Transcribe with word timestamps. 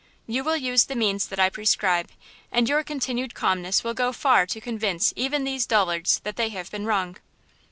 You 0.25 0.43
will 0.43 0.57
use 0.57 0.85
the 0.85 0.95
means 0.95 1.27
that 1.27 1.39
I 1.39 1.51
prescribe 1.51 2.09
and 2.51 2.67
your 2.67 2.83
continued 2.83 3.35
calmness 3.35 3.83
will 3.83 3.93
go 3.93 4.11
far 4.11 4.47
to 4.47 4.59
convince 4.59 5.13
even 5.15 5.43
these 5.43 5.67
dullards 5.67 6.17
that 6.23 6.37
they 6.37 6.49
have 6.49 6.71
been 6.71 6.87
wrong." 6.87 7.17